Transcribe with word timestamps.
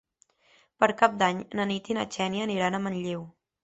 Per 0.85 0.89
Cap 1.03 1.21
d'Any 1.21 1.45
na 1.61 1.69
Nit 1.75 1.93
i 1.95 2.01
na 2.01 2.09
Xènia 2.19 2.51
aniran 2.51 2.77
a 2.77 2.85
Manlleu. 2.89 3.27